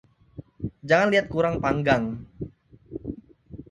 Jangat 0.89 1.07
liat 1.13 1.25
kurang 1.33 1.55
panggang 1.63 2.03